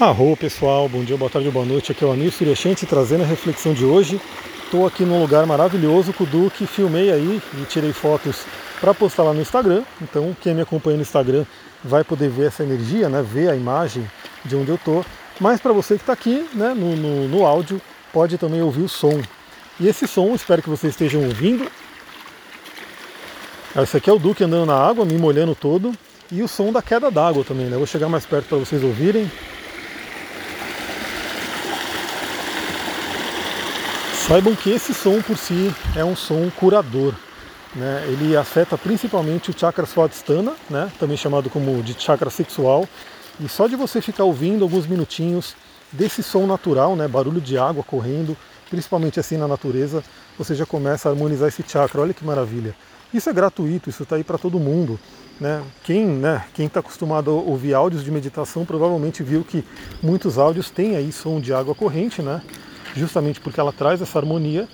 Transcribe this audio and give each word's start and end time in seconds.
Arro 0.00 0.36
pessoal, 0.36 0.88
bom 0.88 1.02
dia, 1.02 1.16
boa 1.16 1.28
tarde, 1.28 1.50
boa 1.50 1.66
noite. 1.66 1.90
Aqui 1.90 2.04
é 2.04 2.06
o 2.06 2.12
Amir 2.12 2.30
Suryashanti 2.30 2.86
trazendo 2.86 3.24
a 3.24 3.26
reflexão 3.26 3.74
de 3.74 3.84
hoje. 3.84 4.20
Estou 4.62 4.86
aqui 4.86 5.02
num 5.02 5.20
lugar 5.20 5.44
maravilhoso 5.44 6.12
com 6.12 6.22
o 6.22 6.26
Duque, 6.26 6.68
filmei 6.68 7.10
aí 7.10 7.42
e 7.54 7.64
tirei 7.64 7.92
fotos 7.92 8.44
para 8.80 8.94
postar 8.94 9.24
lá 9.24 9.32
no 9.32 9.40
Instagram. 9.40 9.82
Então 10.00 10.36
quem 10.40 10.54
me 10.54 10.60
acompanha 10.62 10.98
no 10.98 11.02
Instagram 11.02 11.44
vai 11.82 12.04
poder 12.04 12.28
ver 12.28 12.46
essa 12.46 12.62
energia, 12.62 13.08
né? 13.08 13.24
ver 13.28 13.50
a 13.50 13.56
imagem 13.56 14.08
de 14.44 14.54
onde 14.54 14.68
eu 14.68 14.76
estou. 14.76 15.04
Mas 15.40 15.60
para 15.60 15.72
você 15.72 15.96
que 15.96 16.02
está 16.02 16.12
aqui 16.12 16.48
né, 16.54 16.74
no, 16.74 16.94
no, 16.94 17.26
no 17.26 17.44
áudio, 17.44 17.82
pode 18.12 18.38
também 18.38 18.62
ouvir 18.62 18.82
o 18.82 18.88
som. 18.88 19.20
E 19.80 19.88
esse 19.88 20.06
som, 20.06 20.32
espero 20.32 20.62
que 20.62 20.70
vocês 20.70 20.92
estejam 20.92 21.24
ouvindo. 21.24 21.68
Esse 23.74 23.96
aqui 23.96 24.08
é 24.08 24.12
o 24.12 24.18
Duque 24.20 24.44
andando 24.44 24.66
na 24.66 24.76
água, 24.76 25.04
me 25.04 25.18
molhando 25.18 25.56
todo. 25.56 25.92
E 26.30 26.40
o 26.40 26.46
som 26.46 26.70
da 26.70 26.82
queda 26.82 27.10
d'água 27.10 27.42
também, 27.42 27.66
né? 27.66 27.76
vou 27.76 27.86
chegar 27.86 28.08
mais 28.08 28.24
perto 28.24 28.46
para 28.46 28.58
vocês 28.58 28.84
ouvirem. 28.84 29.28
Saibam 34.28 34.54
que 34.54 34.68
esse 34.68 34.92
som 34.92 35.22
por 35.22 35.38
si 35.38 35.74
é 35.96 36.04
um 36.04 36.14
som 36.14 36.50
curador. 36.50 37.14
Né? 37.74 38.04
Ele 38.08 38.36
afeta 38.36 38.76
principalmente 38.76 39.50
o 39.50 39.58
chakra 39.58 39.86
swadhisthana, 39.86 40.52
né? 40.68 40.92
também 41.00 41.16
chamado 41.16 41.48
como 41.48 41.82
de 41.82 41.98
chakra 41.98 42.28
sexual. 42.28 42.86
E 43.40 43.48
só 43.48 43.66
de 43.66 43.74
você 43.74 44.02
ficar 44.02 44.24
ouvindo 44.24 44.64
alguns 44.64 44.86
minutinhos 44.86 45.56
desse 45.90 46.22
som 46.22 46.46
natural, 46.46 46.94
né? 46.94 47.08
barulho 47.08 47.40
de 47.40 47.56
água 47.56 47.82
correndo, 47.82 48.36
principalmente 48.68 49.18
assim 49.18 49.38
na 49.38 49.48
natureza, 49.48 50.04
você 50.36 50.54
já 50.54 50.66
começa 50.66 51.08
a 51.08 51.12
harmonizar 51.12 51.48
esse 51.48 51.64
chakra. 51.66 52.02
Olha 52.02 52.12
que 52.12 52.22
maravilha. 52.22 52.76
Isso 53.14 53.30
é 53.30 53.32
gratuito, 53.32 53.88
isso 53.88 54.02
está 54.02 54.16
aí 54.16 54.24
para 54.24 54.36
todo 54.36 54.60
mundo. 54.60 55.00
Né? 55.40 55.62
Quem 55.82 56.04
né, 56.04 56.44
está 56.58 56.80
acostumado 56.80 57.30
a 57.30 57.32
ouvir 57.32 57.72
áudios 57.72 58.04
de 58.04 58.10
meditação 58.10 58.66
provavelmente 58.66 59.22
viu 59.22 59.42
que 59.42 59.64
muitos 60.02 60.36
áudios 60.36 60.68
têm 60.68 60.96
aí 60.96 61.10
som 61.12 61.40
de 61.40 61.54
água 61.54 61.74
corrente, 61.74 62.20
né? 62.20 62.42
Justamente 62.94 63.40
porque 63.40 63.60
ela 63.60 63.72
traz 63.72 64.00
essa 64.00 64.18
harmonia. 64.18 64.68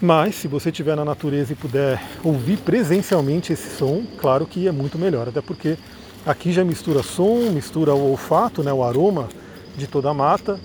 Mas 0.00 0.36
se 0.36 0.46
você 0.46 0.70
estiver 0.70 0.94
na 0.94 1.04
natureza 1.04 1.52
e 1.52 1.56
puder 1.56 2.00
ouvir 2.22 2.58
presencialmente 2.58 3.52
esse 3.52 3.76
som, 3.76 4.04
claro 4.18 4.46
que 4.46 4.68
é 4.68 4.72
muito 4.72 4.96
melhor, 4.96 5.28
até 5.28 5.40
porque 5.40 5.76
aqui 6.24 6.52
já 6.52 6.64
mistura 6.64 7.02
som, 7.02 7.50
mistura 7.50 7.92
o 7.94 8.10
olfato, 8.10 8.62
né, 8.62 8.72
o 8.72 8.84
aroma 8.84 9.28
de 9.76 9.88
toda 9.88 10.10
a 10.10 10.14
mata. 10.14 10.58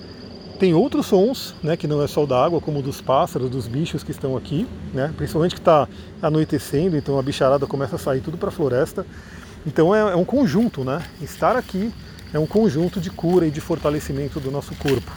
Tem 0.56 0.72
outros 0.72 1.06
sons, 1.06 1.52
né, 1.64 1.76
que 1.76 1.88
não 1.88 2.00
é 2.00 2.06
só 2.06 2.22
o 2.22 2.26
da 2.28 2.44
água, 2.44 2.60
como 2.60 2.80
dos 2.80 3.00
pássaros, 3.00 3.50
dos 3.50 3.66
bichos 3.66 4.04
que 4.04 4.12
estão 4.12 4.36
aqui, 4.36 4.68
né, 4.92 5.12
principalmente 5.16 5.56
que 5.56 5.60
está 5.60 5.88
anoitecendo, 6.22 6.96
então 6.96 7.18
a 7.18 7.22
bicharada 7.22 7.66
começa 7.66 7.96
a 7.96 7.98
sair 7.98 8.20
tudo 8.20 8.38
para 8.38 8.50
a 8.50 8.52
floresta. 8.52 9.04
Então 9.66 9.92
é, 9.92 10.12
é 10.12 10.16
um 10.16 10.24
conjunto, 10.24 10.84
né? 10.84 11.02
Estar 11.20 11.56
aqui 11.56 11.92
é 12.32 12.38
um 12.38 12.46
conjunto 12.46 13.00
de 13.00 13.10
cura 13.10 13.46
e 13.46 13.50
de 13.50 13.60
fortalecimento 13.60 14.38
do 14.38 14.50
nosso 14.50 14.74
corpo. 14.76 15.10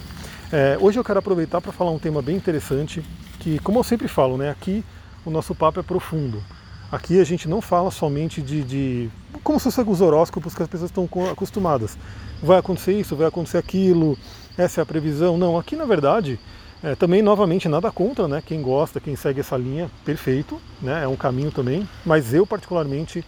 É, 0.52 0.78
hoje 0.80 0.98
eu 0.98 1.04
quero 1.04 1.20
aproveitar 1.20 1.60
para 1.60 1.74
falar 1.74 1.92
um 1.92 2.00
tema 2.00 2.22
bem 2.22 2.38
interessante, 2.38 3.04
que, 3.40 3.60
como 3.60 3.80
eu 3.80 3.84
sempre 3.84 4.08
falo, 4.08 4.38
né, 4.38 4.50
aqui 4.50 4.84
o 5.26 5.30
nosso 5.30 5.54
papo 5.54 5.80
é 5.80 5.84
profundo. 5.84 6.42
Aqui 6.90 7.20
a 7.20 7.24
gente 7.26 7.50
não 7.50 7.60
fala 7.60 7.92
somente 7.92 8.42
de, 8.42 8.64
de 8.64 9.10
como 9.44 9.60
se 9.60 9.70
fosse 9.70 9.90
os 9.90 10.00
horóscopos 10.00 10.56
que 10.56 10.64
as 10.64 10.70
pessoas 10.70 10.90
estão 10.90 11.10
acostumadas. 11.30 11.98
Vai 12.42 12.60
acontecer 12.60 12.98
isso, 12.98 13.14
vai 13.14 13.28
acontecer 13.28 13.58
aquilo, 13.58 14.18
essa 14.58 14.80
é 14.80 14.84
a 14.84 14.86
previsão. 14.86 15.38
Não, 15.38 15.58
aqui 15.58 15.76
na 15.76 15.84
verdade, 15.84 16.40
é, 16.82 16.96
também 16.96 17.22
novamente 17.22 17.68
nada 17.68 17.92
contra, 17.92 18.26
né? 18.26 18.42
Quem 18.46 18.62
gosta, 18.62 19.02
quem 19.02 19.18
segue 19.18 19.42
essa 19.42 19.58
linha, 19.58 19.92
perfeito, 20.06 20.62
né? 20.82 21.04
É 21.04 21.08
um 21.10 21.18
caminho 21.18 21.52
também. 21.52 21.88
Mas 22.06 22.34
eu 22.34 22.48
particularmente 22.48 23.22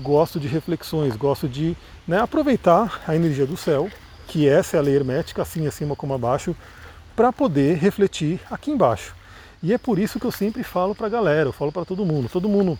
gosto 0.00 0.40
de 0.40 0.48
reflexões, 0.48 1.14
gosto 1.14 1.48
de 1.48 1.76
né, 2.08 2.18
aproveitar 2.18 3.00
a 3.06 3.14
energia 3.14 3.46
do 3.46 3.56
céu 3.56 3.88
que 4.26 4.48
essa 4.48 4.76
é 4.76 4.80
a 4.80 4.82
lei 4.82 4.96
hermética, 4.96 5.42
assim 5.42 5.66
acima 5.66 5.94
como 5.94 6.14
abaixo, 6.14 6.54
para 7.14 7.32
poder 7.32 7.76
refletir 7.76 8.40
aqui 8.50 8.70
embaixo. 8.70 9.14
E 9.62 9.72
é 9.72 9.78
por 9.78 9.98
isso 9.98 10.20
que 10.20 10.26
eu 10.26 10.32
sempre 10.32 10.62
falo 10.62 10.94
para 10.94 11.06
a 11.06 11.10
galera, 11.10 11.48
eu 11.48 11.52
falo 11.52 11.72
para 11.72 11.84
todo 11.84 12.04
mundo. 12.04 12.28
Todo 12.28 12.48
mundo 12.48 12.78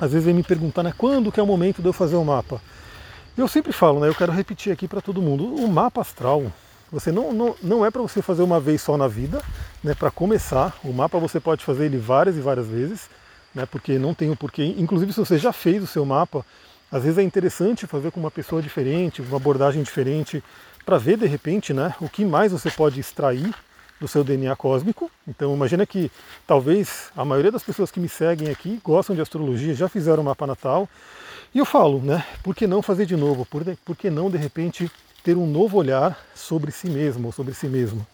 às 0.00 0.12
vezes 0.12 0.24
vem 0.24 0.34
me 0.34 0.42
perguntar, 0.42 0.82
né, 0.82 0.94
quando 0.96 1.30
que 1.30 1.38
é 1.38 1.42
o 1.42 1.46
momento 1.46 1.82
de 1.82 1.88
eu 1.88 1.92
fazer 1.92 2.16
o 2.16 2.20
um 2.20 2.24
mapa? 2.24 2.60
Eu 3.36 3.46
sempre 3.46 3.70
falo, 3.70 4.00
né, 4.00 4.08
eu 4.08 4.14
quero 4.14 4.32
repetir 4.32 4.72
aqui 4.72 4.88
para 4.88 5.00
todo 5.00 5.20
mundo, 5.20 5.54
o 5.54 5.68
mapa 5.68 6.00
astral, 6.00 6.50
você 6.90 7.12
não, 7.12 7.32
não, 7.32 7.54
não 7.62 7.86
é 7.86 7.90
para 7.90 8.02
você 8.02 8.20
fazer 8.22 8.42
uma 8.42 8.58
vez 8.58 8.80
só 8.80 8.96
na 8.96 9.06
vida, 9.06 9.42
né, 9.84 9.94
para 9.94 10.10
começar, 10.10 10.74
o 10.82 10.92
mapa 10.92 11.18
você 11.18 11.38
pode 11.38 11.62
fazer 11.62 11.84
ele 11.84 11.98
várias 11.98 12.36
e 12.36 12.40
várias 12.40 12.66
vezes, 12.66 13.10
né, 13.54 13.66
porque 13.66 13.98
não 13.98 14.14
tem 14.14 14.30
o 14.30 14.36
porquê, 14.36 14.74
inclusive 14.78 15.12
se 15.12 15.20
você 15.20 15.38
já 15.38 15.52
fez 15.52 15.82
o 15.82 15.86
seu 15.86 16.04
mapa, 16.04 16.44
às 16.90 17.04
vezes 17.04 17.18
é 17.18 17.22
interessante 17.22 17.86
fazer 17.86 18.10
com 18.10 18.18
uma 18.18 18.30
pessoa 18.30 18.60
diferente, 18.60 19.22
uma 19.22 19.36
abordagem 19.36 19.82
diferente, 19.82 20.42
para 20.84 20.98
ver 20.98 21.16
de 21.16 21.26
repente 21.26 21.72
né, 21.72 21.94
o 22.00 22.08
que 22.08 22.24
mais 22.24 22.52
você 22.52 22.70
pode 22.70 22.98
extrair 22.98 23.54
do 24.00 24.08
seu 24.08 24.24
DNA 24.24 24.56
cósmico. 24.56 25.10
Então 25.28 25.54
imagina 25.54 25.86
que 25.86 26.10
talvez 26.46 27.12
a 27.16 27.24
maioria 27.24 27.52
das 27.52 27.62
pessoas 27.62 27.90
que 27.90 28.00
me 28.00 28.08
seguem 28.08 28.48
aqui 28.50 28.80
gostam 28.82 29.14
de 29.14 29.22
astrologia, 29.22 29.74
já 29.74 29.88
fizeram 29.88 30.22
o 30.22 30.26
mapa 30.26 30.46
natal. 30.46 30.88
E 31.54 31.58
eu 31.58 31.66
falo, 31.66 32.00
né, 32.00 32.24
por 32.42 32.54
que 32.54 32.66
não 32.66 32.80
fazer 32.82 33.06
de 33.06 33.16
novo? 33.16 33.44
Por, 33.44 33.62
por 33.84 33.96
que 33.96 34.08
não 34.08 34.30
de 34.30 34.38
repente 34.38 34.90
ter 35.22 35.36
um 35.36 35.46
novo 35.46 35.76
olhar 35.76 36.18
sobre 36.34 36.72
si 36.72 36.88
mesmo 36.88 37.26
ou 37.26 37.32
sobre 37.32 37.52
si 37.52 37.66
mesmo? 37.66 38.06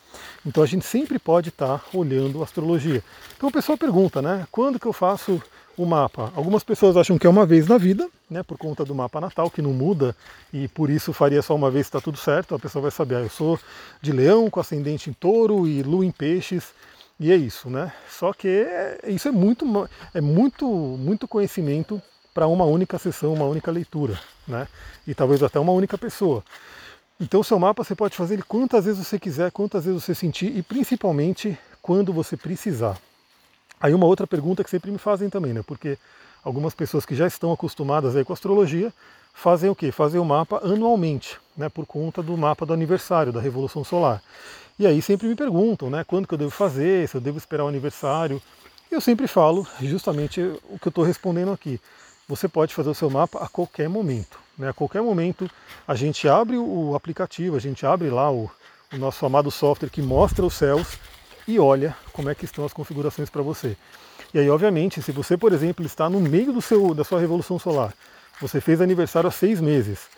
Então 0.44 0.62
a 0.62 0.66
gente 0.66 0.84
sempre 0.84 1.18
pode 1.18 1.50
estar 1.50 1.78
tá 1.78 1.84
olhando 1.94 2.42
astrologia. 2.42 3.02
Então 3.36 3.48
o 3.48 3.52
pessoal 3.52 3.78
pergunta, 3.78 4.20
né, 4.20 4.46
quando 4.50 4.80
que 4.80 4.86
eu 4.86 4.92
faço 4.92 5.40
o 5.76 5.84
mapa. 5.84 6.32
Algumas 6.34 6.64
pessoas 6.64 6.96
acham 6.96 7.18
que 7.18 7.26
é 7.26 7.30
uma 7.30 7.44
vez 7.44 7.66
na 7.66 7.76
vida, 7.78 8.08
né, 8.30 8.42
por 8.42 8.56
conta 8.56 8.84
do 8.84 8.94
mapa 8.94 9.20
natal, 9.20 9.50
que 9.50 9.60
não 9.60 9.72
muda, 9.72 10.16
e 10.52 10.68
por 10.68 10.90
isso 10.90 11.12
faria 11.12 11.42
só 11.42 11.54
uma 11.54 11.70
vez 11.70 11.86
está 11.86 12.00
tudo 12.00 12.18
certo. 12.18 12.54
A 12.54 12.58
pessoa 12.58 12.82
vai 12.82 12.90
saber, 12.90 13.16
ah, 13.16 13.20
eu 13.20 13.30
sou 13.30 13.58
de 14.00 14.12
leão, 14.12 14.48
com 14.48 14.60
ascendente 14.60 15.10
em 15.10 15.12
touro 15.12 15.66
e 15.66 15.82
lua 15.82 16.04
em 16.04 16.10
peixes, 16.10 16.72
e 17.18 17.32
é 17.32 17.36
isso, 17.36 17.70
né? 17.70 17.92
Só 18.10 18.32
que 18.32 18.48
é, 18.48 19.00
isso 19.08 19.28
é 19.28 19.30
muito, 19.30 19.88
é 20.12 20.20
muito, 20.20 20.66
muito 20.66 21.26
conhecimento 21.26 22.00
para 22.34 22.46
uma 22.46 22.64
única 22.64 22.98
sessão, 22.98 23.32
uma 23.32 23.46
única 23.46 23.70
leitura, 23.70 24.18
né? 24.46 24.68
E 25.06 25.14
talvez 25.14 25.42
até 25.42 25.58
uma 25.58 25.72
única 25.72 25.96
pessoa. 25.96 26.44
Então 27.18 27.40
o 27.40 27.44
seu 27.44 27.58
mapa 27.58 27.82
você 27.82 27.94
pode 27.94 28.14
fazer 28.14 28.34
ele 28.34 28.42
quantas 28.42 28.84
vezes 28.84 29.06
você 29.06 29.18
quiser, 29.18 29.50
quantas 29.50 29.86
vezes 29.86 30.04
você 30.04 30.14
sentir 30.14 30.54
e 30.54 30.62
principalmente 30.62 31.58
quando 31.80 32.12
você 32.12 32.36
precisar. 32.36 32.98
Aí 33.80 33.92
uma 33.94 34.06
outra 34.06 34.26
pergunta 34.26 34.64
que 34.64 34.70
sempre 34.70 34.90
me 34.90 34.98
fazem 34.98 35.28
também, 35.28 35.52
né? 35.52 35.62
Porque 35.66 35.98
algumas 36.42 36.74
pessoas 36.74 37.04
que 37.04 37.14
já 37.14 37.26
estão 37.26 37.52
acostumadas 37.52 38.16
aí 38.16 38.24
com 38.24 38.32
astrologia 38.32 38.92
fazem 39.34 39.68
o 39.68 39.74
quê? 39.74 39.92
Fazem 39.92 40.20
o 40.20 40.24
mapa 40.24 40.60
anualmente, 40.64 41.38
né? 41.56 41.68
Por 41.68 41.84
conta 41.84 42.22
do 42.22 42.36
mapa 42.36 42.64
do 42.64 42.72
aniversário, 42.72 43.32
da 43.32 43.40
Revolução 43.40 43.84
Solar. 43.84 44.22
E 44.78 44.86
aí 44.86 45.00
sempre 45.02 45.26
me 45.28 45.34
perguntam, 45.34 45.90
né? 45.90 46.04
Quando 46.04 46.26
que 46.26 46.34
eu 46.34 46.38
devo 46.38 46.50
fazer, 46.50 47.08
se 47.08 47.16
eu 47.16 47.20
devo 47.20 47.38
esperar 47.38 47.64
o 47.64 47.68
aniversário. 47.68 48.40
E 48.90 48.94
eu 48.94 49.00
sempre 49.00 49.26
falo 49.26 49.66
justamente 49.80 50.40
o 50.70 50.78
que 50.78 50.88
eu 50.88 50.90
estou 50.90 51.04
respondendo 51.04 51.52
aqui. 51.52 51.80
Você 52.28 52.48
pode 52.48 52.74
fazer 52.74 52.90
o 52.90 52.94
seu 52.94 53.10
mapa 53.10 53.42
a 53.44 53.48
qualquer 53.48 53.88
momento. 53.88 54.38
Né? 54.58 54.68
A 54.68 54.72
qualquer 54.72 55.02
momento 55.02 55.50
a 55.86 55.94
gente 55.94 56.28
abre 56.28 56.56
o 56.56 56.94
aplicativo, 56.94 57.56
a 57.56 57.60
gente 57.60 57.84
abre 57.84 58.10
lá 58.10 58.30
o, 58.30 58.50
o 58.92 58.96
nosso 58.96 59.24
amado 59.24 59.50
software 59.50 59.90
que 59.90 60.02
mostra 60.02 60.44
os 60.44 60.54
céus 60.54 60.98
e 61.46 61.58
olha 61.58 61.96
como 62.12 62.28
é 62.28 62.34
que 62.34 62.44
estão 62.44 62.64
as 62.64 62.72
configurações 62.72 63.30
para 63.30 63.42
você. 63.42 63.76
E 64.34 64.38
aí, 64.38 64.50
obviamente, 64.50 65.00
se 65.02 65.12
você, 65.12 65.36
por 65.36 65.52
exemplo, 65.52 65.84
está 65.84 66.10
no 66.10 66.20
meio 66.20 66.52
do 66.52 66.60
seu, 66.60 66.94
da 66.94 67.04
sua 67.04 67.20
revolução 67.20 67.58
solar, 67.58 67.94
você 68.40 68.60
fez 68.60 68.80
aniversário 68.80 69.28
há 69.28 69.30
seis 69.30 69.60
meses, 69.60 70.08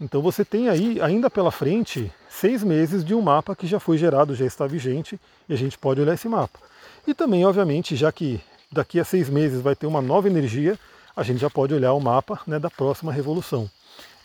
então 0.00 0.20
você 0.20 0.44
tem 0.44 0.68
aí, 0.68 1.00
ainda 1.00 1.30
pela 1.30 1.50
frente, 1.50 2.12
seis 2.28 2.62
meses 2.62 3.02
de 3.02 3.14
um 3.14 3.22
mapa 3.22 3.56
que 3.56 3.66
já 3.66 3.80
foi 3.80 3.96
gerado, 3.96 4.34
já 4.34 4.44
está 4.44 4.66
vigente, 4.66 5.18
e 5.48 5.54
a 5.54 5.56
gente 5.56 5.78
pode 5.78 6.00
olhar 6.00 6.14
esse 6.14 6.28
mapa. 6.28 6.58
E 7.06 7.14
também, 7.14 7.46
obviamente, 7.46 7.96
já 7.96 8.12
que 8.12 8.40
daqui 8.70 9.00
a 9.00 9.04
seis 9.04 9.30
meses 9.30 9.60
vai 9.60 9.74
ter 9.74 9.86
uma 9.86 10.02
nova 10.02 10.28
energia, 10.28 10.78
a 11.16 11.22
gente 11.22 11.38
já 11.38 11.48
pode 11.48 11.72
olhar 11.72 11.94
o 11.94 12.00
mapa 12.00 12.38
né, 12.46 12.58
da 12.58 12.68
próxima 12.68 13.10
revolução. 13.10 13.70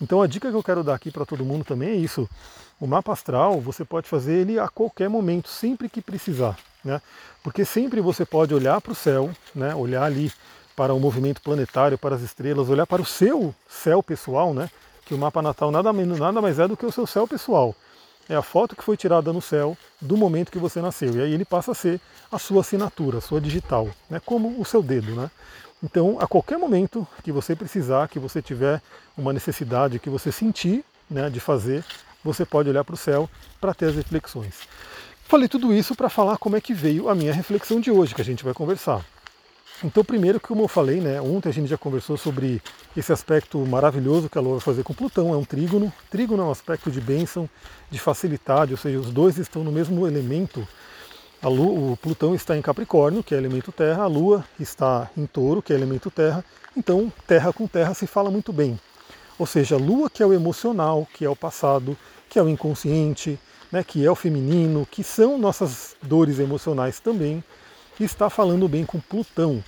Então 0.01 0.21
a 0.21 0.27
dica 0.27 0.49
que 0.49 0.55
eu 0.55 0.63
quero 0.63 0.83
dar 0.83 0.95
aqui 0.95 1.11
para 1.11 1.25
todo 1.25 1.45
mundo 1.45 1.63
também 1.63 1.89
é 1.89 1.95
isso. 1.95 2.27
O 2.79 2.87
mapa 2.87 3.13
astral 3.13 3.61
você 3.61 3.85
pode 3.85 4.09
fazer 4.09 4.33
ele 4.33 4.59
a 4.59 4.67
qualquer 4.67 5.07
momento, 5.07 5.47
sempre 5.47 5.87
que 5.87 6.01
precisar, 6.01 6.57
né? 6.83 6.99
Porque 7.43 7.63
sempre 7.63 8.01
você 8.01 8.25
pode 8.25 8.53
olhar 8.53 8.81
para 8.81 8.91
o 8.91 8.95
céu, 8.95 9.29
né? 9.53 9.75
Olhar 9.75 10.03
ali 10.03 10.31
para 10.75 10.93
o 10.93 10.99
movimento 10.99 11.41
planetário, 11.41 11.97
para 11.97 12.15
as 12.15 12.21
estrelas, 12.21 12.69
olhar 12.69 12.87
para 12.87 13.01
o 13.01 13.05
seu 13.05 13.53
céu 13.69 14.01
pessoal, 14.01 14.53
né? 14.53 14.69
Que 15.05 15.13
o 15.13 15.17
mapa 15.17 15.41
natal 15.41 15.69
nada, 15.69 15.93
nada 15.93 16.41
mais 16.41 16.57
é 16.57 16.67
do 16.67 16.75
que 16.75 16.85
o 16.85 16.91
seu 16.91 17.05
céu 17.05 17.27
pessoal. 17.27 17.75
É 18.31 18.35
a 18.37 18.41
foto 18.41 18.77
que 18.77 18.83
foi 18.83 18.95
tirada 18.95 19.33
no 19.33 19.41
céu 19.41 19.77
do 19.99 20.15
momento 20.15 20.53
que 20.53 20.57
você 20.57 20.81
nasceu. 20.81 21.13
E 21.17 21.21
aí 21.21 21.33
ele 21.33 21.43
passa 21.43 21.73
a 21.73 21.75
ser 21.75 21.99
a 22.31 22.39
sua 22.39 22.61
assinatura, 22.61 23.17
a 23.17 23.21
sua 23.21 23.41
digital, 23.41 23.89
né? 24.09 24.21
como 24.25 24.57
o 24.57 24.63
seu 24.63 24.81
dedo. 24.81 25.13
Né? 25.13 25.29
Então, 25.83 26.17
a 26.17 26.25
qualquer 26.25 26.57
momento 26.57 27.05
que 27.25 27.29
você 27.29 27.57
precisar, 27.57 28.07
que 28.07 28.19
você 28.19 28.41
tiver 28.41 28.81
uma 29.17 29.33
necessidade, 29.33 29.99
que 29.99 30.09
você 30.09 30.31
sentir 30.31 30.81
né, 31.09 31.29
de 31.29 31.41
fazer, 31.41 31.83
você 32.23 32.45
pode 32.45 32.69
olhar 32.69 32.85
para 32.85 32.95
o 32.95 32.97
céu 32.97 33.29
para 33.59 33.73
ter 33.73 33.87
as 33.87 33.95
reflexões. 33.95 34.61
Falei 35.25 35.49
tudo 35.49 35.73
isso 35.73 35.93
para 35.93 36.07
falar 36.07 36.37
como 36.37 36.55
é 36.55 36.61
que 36.61 36.73
veio 36.73 37.09
a 37.09 37.15
minha 37.15 37.33
reflexão 37.33 37.81
de 37.81 37.91
hoje, 37.91 38.15
que 38.15 38.21
a 38.21 38.25
gente 38.25 38.45
vai 38.45 38.53
conversar. 38.53 39.03
Então, 39.83 40.03
primeiro, 40.05 40.39
como 40.39 40.61
eu 40.61 40.67
falei, 40.67 41.01
né, 41.01 41.19
ontem 41.19 41.49
a 41.49 41.51
gente 41.51 41.67
já 41.67 41.77
conversou 41.77 42.15
sobre 42.15 42.61
esse 42.95 43.11
aspecto 43.11 43.57
maravilhoso 43.65 44.29
que 44.29 44.37
a 44.37 44.41
Lua 44.41 44.53
vai 44.53 44.61
fazer 44.61 44.83
com 44.83 44.93
Plutão, 44.93 45.33
é 45.33 45.37
um 45.37 45.43
trígono. 45.43 45.91
Trígono 46.07 46.43
é 46.43 46.45
um 46.45 46.51
aspecto 46.51 46.91
de 46.91 47.01
bênção, 47.01 47.49
de 47.89 47.97
facilidade, 47.97 48.73
ou 48.73 48.77
seja, 48.77 48.99
os 48.99 49.09
dois 49.09 49.39
estão 49.39 49.63
no 49.63 49.71
mesmo 49.71 50.05
elemento. 50.05 50.67
A 51.41 51.47
Lua, 51.47 51.93
o 51.93 51.97
Plutão 51.97 52.35
está 52.35 52.55
em 52.55 52.61
Capricórnio, 52.61 53.23
que 53.23 53.33
é 53.33 53.37
elemento 53.39 53.71
terra, 53.71 54.03
a 54.03 54.07
Lua 54.07 54.45
está 54.59 55.09
em 55.17 55.25
Touro, 55.25 55.63
que 55.63 55.73
é 55.73 55.75
elemento 55.75 56.11
terra. 56.11 56.45
Então, 56.77 57.11
terra 57.25 57.51
com 57.51 57.65
terra 57.65 57.95
se 57.95 58.05
fala 58.05 58.29
muito 58.29 58.53
bem. 58.53 58.79
Ou 59.39 59.47
seja, 59.47 59.75
a 59.75 59.79
Lua, 59.79 60.11
que 60.11 60.21
é 60.21 60.25
o 60.27 60.33
emocional, 60.33 61.07
que 61.11 61.25
é 61.25 61.29
o 61.29 61.35
passado, 61.35 61.97
que 62.29 62.37
é 62.37 62.43
o 62.43 62.47
inconsciente, 62.47 63.39
né, 63.71 63.83
que 63.83 64.05
é 64.05 64.11
o 64.11 64.15
feminino, 64.15 64.87
que 64.91 65.03
são 65.03 65.39
nossas 65.39 65.95
dores 66.03 66.37
emocionais 66.37 66.99
também 66.99 67.43
está 67.99 68.29
falando 68.29 68.67
bem 68.67 68.85
com 68.85 68.99
Plutão, 68.99 69.63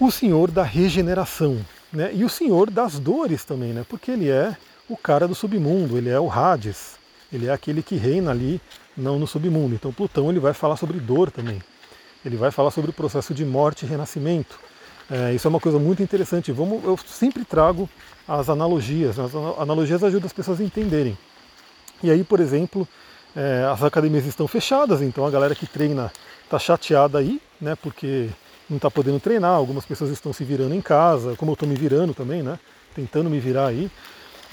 o 0.00 0.10
senhor 0.10 0.50
da 0.50 0.62
regeneração, 0.62 1.58
né? 1.92 2.10
E 2.12 2.24
o 2.24 2.28
senhor 2.28 2.70
das 2.70 2.98
dores 2.98 3.44
também, 3.44 3.72
né? 3.72 3.84
Porque 3.88 4.10
ele 4.10 4.28
é 4.28 4.56
o 4.88 4.96
cara 4.96 5.28
do 5.28 5.34
submundo, 5.34 5.96
ele 5.96 6.10
é 6.10 6.18
o 6.18 6.30
Hades, 6.30 6.96
ele 7.32 7.46
é 7.46 7.52
aquele 7.52 7.82
que 7.82 7.96
reina 7.96 8.30
ali, 8.30 8.60
não 8.96 9.18
no 9.18 9.26
submundo. 9.26 9.74
Então 9.74 9.92
Plutão 9.92 10.30
ele 10.30 10.40
vai 10.40 10.52
falar 10.52 10.76
sobre 10.76 10.98
dor 10.98 11.30
também. 11.30 11.62
Ele 12.24 12.36
vai 12.36 12.50
falar 12.50 12.70
sobre 12.70 12.90
o 12.90 12.94
processo 12.94 13.34
de 13.34 13.44
morte 13.44 13.84
e 13.84 13.88
renascimento. 13.88 14.58
É, 15.10 15.34
isso 15.34 15.46
é 15.46 15.50
uma 15.50 15.60
coisa 15.60 15.78
muito 15.78 16.02
interessante. 16.02 16.50
Vamos, 16.50 16.82
eu 16.84 16.98
sempre 17.06 17.44
trago 17.44 17.88
as 18.26 18.48
analogias. 18.48 19.18
As 19.18 19.34
analogias 19.34 20.02
ajudam 20.02 20.26
as 20.26 20.32
pessoas 20.32 20.60
a 20.60 20.64
entenderem. 20.64 21.16
E 22.02 22.10
aí, 22.10 22.24
por 22.24 22.40
exemplo, 22.40 22.88
é, 23.36 23.68
as 23.70 23.82
academias 23.82 24.24
estão 24.26 24.48
fechadas, 24.48 25.02
então 25.02 25.26
a 25.26 25.30
galera 25.30 25.54
que 25.54 25.66
treina 25.66 26.12
está 26.44 26.58
chateada 26.58 27.18
aí, 27.18 27.40
né? 27.60 27.76
Porque 27.76 28.28
não 28.68 28.76
está 28.76 28.90
podendo 28.90 29.20
treinar, 29.20 29.52
algumas 29.52 29.84
pessoas 29.84 30.10
estão 30.10 30.32
se 30.32 30.44
virando 30.44 30.74
em 30.74 30.80
casa, 30.80 31.34
como 31.36 31.50
eu 31.50 31.54
estou 31.54 31.68
me 31.68 31.74
virando 31.74 32.14
também, 32.14 32.42
né? 32.42 32.58
Tentando 32.94 33.28
me 33.28 33.38
virar 33.40 33.66
aí. 33.66 33.90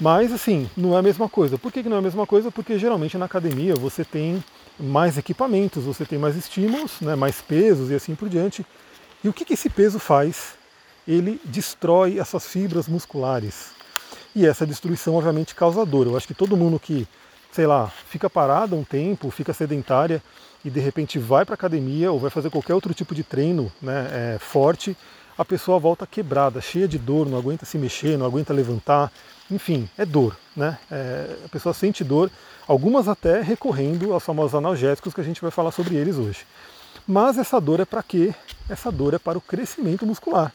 Mas 0.00 0.32
assim, 0.32 0.68
não 0.76 0.96
é 0.96 0.98
a 0.98 1.02
mesma 1.02 1.28
coisa. 1.28 1.56
Por 1.56 1.72
que, 1.72 1.82
que 1.82 1.88
não 1.88 1.96
é 1.96 2.00
a 2.00 2.02
mesma 2.02 2.26
coisa? 2.26 2.50
Porque 2.50 2.78
geralmente 2.78 3.16
na 3.16 3.26
academia 3.26 3.74
você 3.74 4.04
tem 4.04 4.42
mais 4.78 5.16
equipamentos, 5.16 5.84
você 5.84 6.04
tem 6.04 6.18
mais 6.18 6.36
estímulos, 6.36 7.00
né, 7.00 7.14
mais 7.14 7.40
pesos 7.40 7.90
e 7.90 7.94
assim 7.94 8.14
por 8.14 8.28
diante. 8.28 8.66
E 9.22 9.28
o 9.28 9.32
que, 9.32 9.44
que 9.44 9.54
esse 9.54 9.70
peso 9.70 9.98
faz? 9.98 10.54
Ele 11.06 11.40
destrói 11.44 12.18
essas 12.18 12.46
fibras 12.46 12.88
musculares. 12.88 13.70
E 14.34 14.46
essa 14.46 14.66
destruição, 14.66 15.14
obviamente, 15.14 15.54
causa 15.54 15.84
dor. 15.84 16.06
Eu 16.06 16.16
acho 16.16 16.26
que 16.26 16.34
todo 16.34 16.56
mundo 16.56 16.80
que, 16.80 17.06
sei 17.52 17.66
lá, 17.66 17.92
fica 18.08 18.30
parado 18.30 18.74
um 18.74 18.82
tempo, 18.82 19.30
fica 19.30 19.52
sedentária, 19.52 20.22
e 20.64 20.70
de 20.70 20.80
repente 20.80 21.18
vai 21.18 21.44
para 21.44 21.54
academia 21.54 22.12
ou 22.12 22.18
vai 22.18 22.30
fazer 22.30 22.50
qualquer 22.50 22.74
outro 22.74 22.94
tipo 22.94 23.14
de 23.14 23.22
treino 23.22 23.70
né, 23.80 24.34
é, 24.34 24.38
forte, 24.38 24.96
a 25.36 25.44
pessoa 25.44 25.78
volta 25.78 26.06
quebrada, 26.06 26.60
cheia 26.60 26.86
de 26.86 26.98
dor, 26.98 27.26
não 27.28 27.38
aguenta 27.38 27.64
se 27.64 27.78
mexer, 27.78 28.18
não 28.18 28.26
aguenta 28.26 28.52
levantar, 28.52 29.10
enfim, 29.50 29.88
é 29.96 30.04
dor. 30.04 30.36
Né? 30.54 30.78
É, 30.90 31.36
a 31.44 31.48
pessoa 31.48 31.72
sente 31.72 32.04
dor, 32.04 32.30
algumas 32.66 33.08
até 33.08 33.40
recorrendo 33.40 34.12
aos 34.12 34.22
famosos 34.22 34.54
analgésicos 34.54 35.14
que 35.14 35.20
a 35.20 35.24
gente 35.24 35.40
vai 35.40 35.50
falar 35.50 35.72
sobre 35.72 35.96
eles 35.96 36.16
hoje. 36.16 36.46
Mas 37.06 37.38
essa 37.38 37.60
dor 37.60 37.80
é 37.80 37.84
para 37.84 38.02
quê? 38.02 38.34
Essa 38.68 38.92
dor 38.92 39.14
é 39.14 39.18
para 39.18 39.38
o 39.38 39.40
crescimento 39.40 40.06
muscular. 40.06 40.52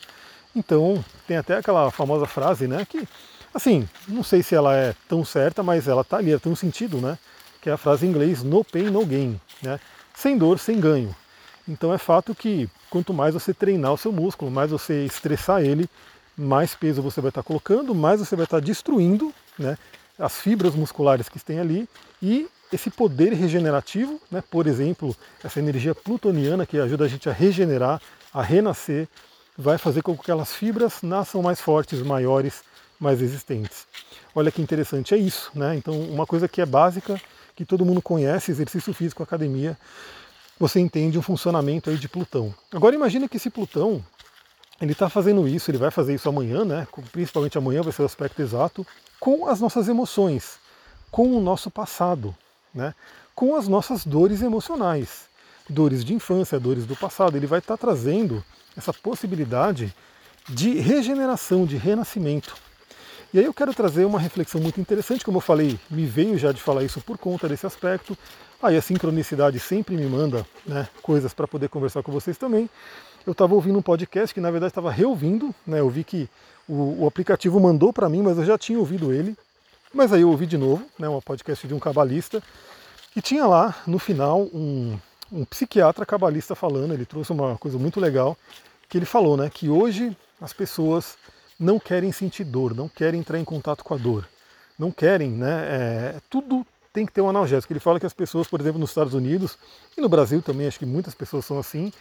Então, 0.55 1.03
tem 1.27 1.37
até 1.37 1.57
aquela 1.57 1.91
famosa 1.91 2.25
frase, 2.25 2.67
né, 2.67 2.85
que, 2.87 3.07
assim, 3.53 3.87
não 4.07 4.23
sei 4.23 4.41
se 4.41 4.55
ela 4.55 4.75
é 4.75 4.95
tão 5.07 5.25
certa, 5.25 5.61
mas 5.61 5.87
ela 5.87 6.03
tá 6.03 6.17
ali, 6.17 6.31
ela 6.31 6.39
tem 6.39 6.51
um 6.51 6.55
sentido, 6.55 6.97
né, 6.97 7.17
que 7.61 7.69
é 7.69 7.73
a 7.73 7.77
frase 7.77 8.05
em 8.05 8.09
inglês 8.09 8.43
no 8.43 8.63
pain, 8.63 8.89
no 8.89 9.05
gain, 9.05 9.39
né, 9.61 9.79
sem 10.17 10.35
dor, 10.35 10.57
sem 10.57 10.79
ganho. 10.79 11.15
Então 11.67 11.93
é 11.93 11.97
fato 11.99 12.33
que 12.33 12.67
quanto 12.89 13.13
mais 13.13 13.35
você 13.35 13.53
treinar 13.53 13.93
o 13.93 13.97
seu 13.97 14.11
músculo, 14.11 14.49
mais 14.49 14.71
você 14.71 15.05
estressar 15.05 15.61
ele, 15.61 15.87
mais 16.35 16.73
peso 16.73 17.03
você 17.03 17.21
vai 17.21 17.29
estar 17.29 17.43
colocando, 17.43 17.93
mais 17.93 18.19
você 18.19 18.35
vai 18.35 18.45
estar 18.45 18.59
destruindo 18.59 19.31
né, 19.59 19.77
as 20.17 20.39
fibras 20.39 20.73
musculares 20.73 21.29
que 21.29 21.39
tem 21.39 21.59
ali 21.59 21.87
e 22.21 22.49
esse 22.73 22.89
poder 22.89 23.31
regenerativo, 23.33 24.19
né, 24.31 24.43
por 24.49 24.65
exemplo, 24.65 25.15
essa 25.43 25.59
energia 25.59 25.93
plutoniana 25.93 26.65
que 26.65 26.79
ajuda 26.79 27.05
a 27.05 27.07
gente 27.07 27.29
a 27.29 27.33
regenerar, 27.33 28.01
a 28.33 28.41
renascer, 28.41 29.07
vai 29.55 29.77
fazer 29.77 30.01
com 30.01 30.15
que 30.15 30.21
aquelas 30.21 30.51
fibras 30.51 31.01
nasçam 31.03 31.43
mais 31.43 31.61
fortes, 31.61 32.01
maiores, 32.01 32.63
mais 32.99 33.21
resistentes. 33.21 33.85
Olha 34.33 34.51
que 34.51 34.61
interessante, 34.61 35.13
é 35.13 35.17
isso. 35.17 35.51
Né? 35.53 35.75
Então, 35.75 35.99
uma 35.99 36.25
coisa 36.25 36.47
que 36.47 36.59
é 36.59 36.65
básica 36.65 37.21
que 37.57 37.65
todo 37.65 37.83
mundo 37.83 38.03
conhece, 38.03 38.51
exercício 38.51 38.93
físico, 38.93 39.23
academia, 39.23 39.75
você 40.59 40.79
entende 40.79 41.17
o 41.17 41.23
funcionamento 41.23 41.89
aí 41.89 41.97
de 41.97 42.07
Plutão. 42.07 42.53
Agora 42.71 42.93
imagine 42.93 43.27
que 43.27 43.37
esse 43.37 43.49
Plutão, 43.49 44.05
ele 44.79 44.91
está 44.91 45.09
fazendo 45.09 45.47
isso, 45.47 45.71
ele 45.71 45.79
vai 45.79 45.89
fazer 45.89 46.13
isso 46.13 46.29
amanhã, 46.29 46.63
né? 46.63 46.87
principalmente 47.11 47.57
amanhã 47.57 47.81
vai 47.81 47.91
ser 47.91 48.03
o 48.03 48.05
aspecto 48.05 48.43
exato, 48.43 48.85
com 49.19 49.49
as 49.49 49.59
nossas 49.59 49.89
emoções, 49.89 50.59
com 51.09 51.35
o 51.35 51.41
nosso 51.41 51.71
passado, 51.71 52.33
né? 52.71 52.93
com 53.33 53.55
as 53.55 53.67
nossas 53.67 54.05
dores 54.05 54.43
emocionais, 54.43 55.25
dores 55.67 56.05
de 56.05 56.13
infância, 56.13 56.59
dores 56.59 56.85
do 56.85 56.95
passado. 56.95 57.37
Ele 57.37 57.47
vai 57.47 57.57
estar 57.57 57.75
tá 57.75 57.87
trazendo 57.87 58.45
essa 58.75 58.93
possibilidade 58.93 59.91
de 60.47 60.75
regeneração, 60.79 61.65
de 61.65 61.75
renascimento. 61.75 62.55
E 63.33 63.39
aí 63.39 63.45
eu 63.45 63.53
quero 63.53 63.73
trazer 63.73 64.05
uma 64.05 64.19
reflexão 64.19 64.61
muito 64.61 64.79
interessante, 64.79 65.25
como 65.25 65.37
eu 65.37 65.41
falei, 65.41 65.77
me 65.89 66.05
veio 66.05 66.37
já 66.37 66.53
de 66.53 66.61
falar 66.61 66.83
isso 66.83 67.01
por 67.01 67.17
conta 67.17 67.47
desse 67.47 67.65
aspecto. 67.65 68.17
Aí 68.63 68.77
a 68.77 68.81
sincronicidade 68.81 69.59
sempre 69.59 69.95
me 69.95 70.05
manda 70.05 70.45
né, 70.65 70.87
coisas 71.01 71.33
para 71.33 71.47
poder 71.47 71.67
conversar 71.67 72.01
com 72.01 72.11
vocês 72.11 72.37
também. 72.37 72.69
Eu 73.25 73.33
estava 73.33 73.53
ouvindo 73.53 73.77
um 73.77 73.81
podcast 73.81 74.33
que 74.33 74.39
na 74.39 74.49
verdade 74.49 74.71
estava 74.71 74.89
reouvindo, 74.89 75.53
né, 75.65 75.81
eu 75.81 75.89
vi 75.89 76.05
que 76.05 76.29
o, 76.67 77.03
o 77.03 77.07
aplicativo 77.07 77.59
mandou 77.59 77.91
para 77.91 78.07
mim, 78.07 78.21
mas 78.21 78.37
eu 78.37 78.45
já 78.45 78.57
tinha 78.57 78.79
ouvido 78.79 79.13
ele. 79.13 79.35
Mas 79.93 80.13
aí 80.13 80.21
eu 80.21 80.29
ouvi 80.29 80.45
de 80.45 80.57
novo, 80.57 80.85
né, 80.97 81.09
um 81.09 81.19
podcast 81.19 81.67
de 81.67 81.73
um 81.73 81.79
cabalista, 81.79 82.41
e 83.15 83.21
tinha 83.21 83.45
lá 83.45 83.75
no 83.85 83.99
final 83.99 84.41
um, 84.53 84.97
um 85.31 85.43
psiquiatra 85.43 86.05
cabalista 86.05 86.55
falando, 86.55 86.93
ele 86.93 87.05
trouxe 87.05 87.31
uma 87.33 87.57
coisa 87.57 87.77
muito 87.77 87.99
legal, 87.99 88.37
que 88.87 88.97
ele 88.97 89.05
falou 89.05 89.35
né, 89.35 89.49
que 89.49 89.69
hoje 89.69 90.15
as 90.41 90.53
pessoas 90.53 91.17
não 91.59 91.79
querem 91.79 92.11
sentir 92.11 92.43
dor, 92.43 92.75
não 92.75 92.87
querem 92.87 93.19
entrar 93.19 93.39
em 93.39 93.45
contato 93.45 93.83
com 93.83 93.93
a 93.93 93.97
dor, 93.97 94.27
não 94.77 94.91
querem, 94.91 95.31
né? 95.31 95.65
É, 95.67 96.15
tudo 96.29 96.65
tem 96.93 97.05
que 97.05 97.11
ter 97.11 97.21
um 97.21 97.29
analgésico. 97.29 97.71
Ele 97.71 97.79
fala 97.79 97.99
que 97.99 98.05
as 98.05 98.13
pessoas, 98.13 98.47
por 98.47 98.59
exemplo, 98.59 98.79
nos 98.79 98.89
Estados 98.89 99.13
Unidos 99.13 99.57
e 99.95 100.01
no 100.01 100.09
Brasil 100.09 100.41
também, 100.41 100.67
acho 100.67 100.79
que 100.79 100.85
muitas 100.85 101.13
pessoas 101.13 101.45
são 101.45 101.59
assim, 101.59 101.93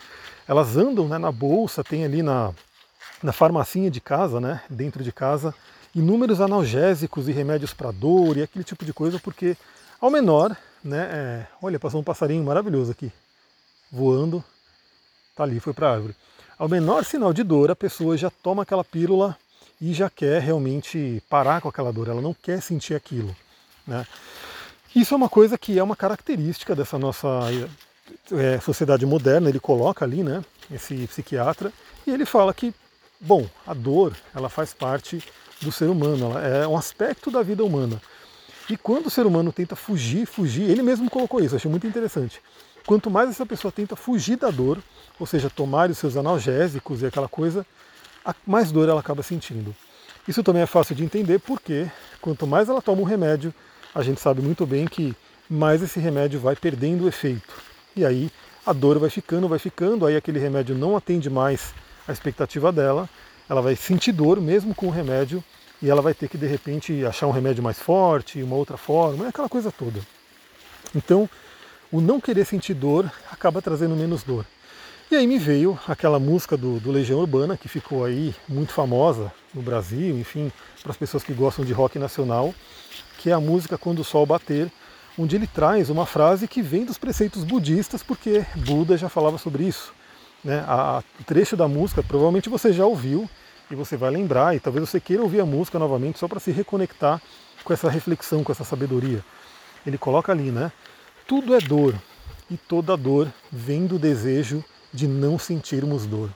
elas 0.48 0.76
andam 0.76 1.06
né, 1.06 1.18
na 1.18 1.30
bolsa, 1.30 1.84
tem 1.84 2.04
ali 2.04 2.22
na, 2.22 2.52
na 3.22 3.32
farmacinha 3.32 3.90
de 3.90 4.00
casa, 4.00 4.40
né, 4.40 4.62
dentro 4.70 5.04
de 5.04 5.12
casa, 5.12 5.54
inúmeros 5.94 6.40
analgésicos 6.40 7.28
e 7.28 7.32
remédios 7.32 7.74
para 7.74 7.90
dor 7.90 8.36
e 8.36 8.42
aquele 8.42 8.64
tipo 8.64 8.84
de 8.84 8.92
coisa, 8.92 9.18
porque 9.18 9.56
ao 10.00 10.10
menor, 10.10 10.56
né, 10.82 11.08
é, 11.12 11.46
olha, 11.62 11.78
passou 11.78 12.00
um 12.00 12.04
passarinho 12.04 12.44
maravilhoso 12.44 12.92
aqui, 12.92 13.12
voando, 13.90 14.42
tá 15.34 15.42
ali, 15.42 15.60
foi 15.60 15.72
para 15.72 15.88
a 15.88 15.92
árvore. 15.92 16.16
Ao 16.58 16.68
menor 16.70 17.04
sinal 17.04 17.34
de 17.34 17.42
dor, 17.42 17.70
a 17.70 17.76
pessoa 17.76 18.16
já 18.16 18.30
toma 18.30 18.62
aquela 18.62 18.82
pílula 18.82 19.36
e 19.80 19.92
já 19.92 20.08
quer 20.08 20.40
realmente 20.40 21.22
parar 21.28 21.60
com 21.60 21.68
aquela 21.68 21.92
dor, 21.92 22.08
ela 22.08 22.22
não 22.22 22.34
quer 22.34 22.60
sentir 22.62 22.94
aquilo. 22.94 23.34
Né? 23.86 24.06
Isso 24.94 25.12
é 25.12 25.16
uma 25.16 25.28
coisa 25.28 25.58
que 25.58 25.78
é 25.78 25.82
uma 25.82 25.96
característica 25.96 26.74
dessa 26.74 26.98
nossa 26.98 27.28
é, 28.32 28.58
sociedade 28.60 29.04
moderna, 29.04 29.48
ele 29.48 29.60
coloca 29.60 30.04
ali, 30.04 30.22
né, 30.22 30.42
esse 30.70 31.06
psiquiatra, 31.06 31.72
e 32.06 32.10
ele 32.10 32.24
fala 32.24 32.54
que, 32.54 32.74
bom, 33.20 33.46
a 33.66 33.74
dor, 33.74 34.16
ela 34.34 34.48
faz 34.48 34.72
parte 34.72 35.22
do 35.60 35.70
ser 35.70 35.88
humano, 35.88 36.30
ela 36.30 36.46
é 36.46 36.66
um 36.66 36.76
aspecto 36.76 37.30
da 37.30 37.42
vida 37.42 37.64
humana. 37.64 38.00
E 38.68 38.76
quando 38.76 39.06
o 39.06 39.10
ser 39.10 39.26
humano 39.26 39.52
tenta 39.52 39.76
fugir, 39.76 40.26
fugir, 40.26 40.68
ele 40.68 40.82
mesmo 40.82 41.08
colocou 41.08 41.40
isso, 41.40 41.54
achei 41.54 41.70
muito 41.70 41.86
interessante. 41.86 42.40
Quanto 42.84 43.10
mais 43.10 43.30
essa 43.30 43.46
pessoa 43.46 43.70
tenta 43.70 43.96
fugir 43.96 44.36
da 44.36 44.50
dor, 44.50 44.78
ou 45.18 45.26
seja, 45.26 45.50
tomar 45.50 45.90
os 45.90 45.98
seus 45.98 46.16
analgésicos 46.16 47.02
e 47.02 47.06
aquela 47.06 47.28
coisa, 47.28 47.66
mais 48.46 48.72
dor 48.72 48.88
ela 48.88 49.00
acaba 49.00 49.22
sentindo. 49.22 49.74
Isso 50.26 50.42
também 50.42 50.62
é 50.62 50.66
fácil 50.66 50.94
de 50.94 51.04
entender 51.04 51.38
porque 51.38 51.90
quanto 52.20 52.46
mais 52.46 52.68
ela 52.68 52.82
toma 52.82 53.02
um 53.02 53.04
remédio, 53.04 53.54
a 53.94 54.02
gente 54.02 54.20
sabe 54.20 54.42
muito 54.42 54.66
bem 54.66 54.86
que 54.86 55.14
mais 55.48 55.82
esse 55.82 56.00
remédio 56.00 56.40
vai 56.40 56.56
perdendo 56.56 57.04
o 57.04 57.08
efeito. 57.08 57.54
E 57.94 58.04
aí 58.04 58.30
a 58.66 58.72
dor 58.72 58.98
vai 58.98 59.08
ficando, 59.08 59.48
vai 59.48 59.58
ficando, 59.58 60.04
aí 60.04 60.16
aquele 60.16 60.40
remédio 60.40 60.74
não 60.74 60.96
atende 60.96 61.30
mais 61.30 61.72
a 62.06 62.12
expectativa 62.12 62.72
dela, 62.72 63.08
ela 63.48 63.62
vai 63.62 63.76
sentir 63.76 64.12
dor 64.12 64.40
mesmo 64.40 64.74
com 64.74 64.86
o 64.86 64.90
remédio 64.90 65.42
e 65.80 65.88
ela 65.88 66.02
vai 66.02 66.14
ter 66.14 66.28
que 66.28 66.36
de 66.36 66.46
repente 66.46 67.04
achar 67.04 67.26
um 67.26 67.30
remédio 67.30 67.62
mais 67.62 67.78
forte, 67.78 68.42
uma 68.42 68.56
outra 68.56 68.76
forma, 68.76 69.26
é 69.26 69.28
aquela 69.28 69.48
coisa 69.48 69.70
toda. 69.70 70.00
Então, 70.94 71.28
o 71.92 72.00
não 72.00 72.20
querer 72.20 72.44
sentir 72.44 72.74
dor 72.74 73.10
acaba 73.30 73.62
trazendo 73.62 73.94
menos 73.94 74.22
dor. 74.22 74.44
E 75.08 75.14
aí 75.14 75.24
me 75.24 75.38
veio 75.38 75.78
aquela 75.86 76.18
música 76.18 76.56
do, 76.56 76.80
do, 76.80 76.90
Legião 76.90 77.20
Urbana, 77.20 77.56
que 77.56 77.68
ficou 77.68 78.04
aí 78.04 78.34
muito 78.48 78.72
famosa 78.72 79.32
no 79.54 79.62
Brasil, 79.62 80.18
enfim, 80.18 80.50
para 80.82 80.90
as 80.90 80.96
pessoas 80.96 81.22
que 81.22 81.32
gostam 81.32 81.64
de 81.64 81.72
rock 81.72 81.96
nacional, 81.96 82.52
que 83.18 83.30
é 83.30 83.32
a 83.32 83.38
música 83.38 83.78
Quando 83.78 84.00
o 84.00 84.04
Sol 84.04 84.26
Bater, 84.26 84.68
onde 85.16 85.36
ele 85.36 85.46
traz 85.46 85.90
uma 85.90 86.06
frase 86.06 86.48
que 86.48 86.60
vem 86.60 86.84
dos 86.84 86.98
preceitos 86.98 87.44
budistas, 87.44 88.02
porque 88.02 88.44
Buda 88.56 88.96
já 88.96 89.08
falava 89.08 89.38
sobre 89.38 89.62
isso. 89.62 89.94
né, 90.42 90.64
a, 90.66 91.04
o 91.20 91.24
trecho 91.24 91.56
da 91.56 91.68
música, 91.68 92.02
provavelmente 92.02 92.48
você 92.48 92.72
já 92.72 92.84
ouviu 92.84 93.30
e 93.70 93.76
você 93.76 93.96
vai 93.96 94.10
lembrar, 94.10 94.56
e 94.56 94.60
talvez 94.60 94.88
você 94.88 94.98
queira 94.98 95.22
ouvir 95.22 95.40
a 95.40 95.46
música 95.46 95.78
novamente 95.78 96.18
só 96.18 96.26
para 96.26 96.40
se 96.40 96.50
reconectar 96.50 97.22
com 97.62 97.72
essa 97.72 97.88
reflexão, 97.88 98.42
com 98.42 98.50
essa 98.50 98.64
sabedoria. 98.64 99.24
Ele 99.86 99.98
coloca 99.98 100.32
ali, 100.32 100.50
né? 100.50 100.72
Tudo 101.28 101.54
é 101.54 101.60
dor, 101.60 101.94
e 102.50 102.56
toda 102.56 102.96
dor 102.96 103.32
vem 103.52 103.86
do 103.86 104.00
desejo 104.00 104.64
de 104.96 105.06
não 105.06 105.38
sentirmos 105.38 106.06
dor. 106.06 106.30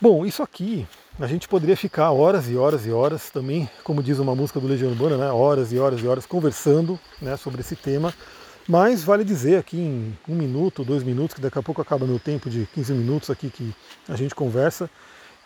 Bom, 0.00 0.24
isso 0.24 0.42
aqui 0.42 0.86
a 1.18 1.26
gente 1.26 1.48
poderia 1.48 1.76
ficar 1.76 2.12
horas 2.12 2.48
e 2.48 2.56
horas 2.56 2.86
e 2.86 2.92
horas 2.92 3.30
também, 3.30 3.68
como 3.82 4.02
diz 4.02 4.20
uma 4.20 4.34
música 4.36 4.60
do 4.60 4.68
Legião 4.68 4.90
Urbana, 4.90 5.16
né? 5.16 5.32
horas 5.32 5.72
e 5.72 5.78
horas 5.78 6.00
e 6.00 6.06
horas 6.06 6.26
conversando 6.26 7.00
né, 7.20 7.36
sobre 7.36 7.62
esse 7.62 7.74
tema. 7.74 8.14
Mas 8.68 9.02
vale 9.02 9.24
dizer 9.24 9.56
aqui 9.56 9.78
em 9.78 10.16
um 10.28 10.34
minuto, 10.34 10.84
dois 10.84 11.02
minutos, 11.02 11.34
que 11.34 11.40
daqui 11.40 11.58
a 11.58 11.62
pouco 11.62 11.80
acaba 11.80 12.06
meu 12.06 12.20
tempo 12.20 12.50
de 12.50 12.68
15 12.74 12.92
minutos 12.92 13.30
aqui 13.30 13.50
que 13.50 13.74
a 14.06 14.14
gente 14.14 14.34
conversa, 14.34 14.88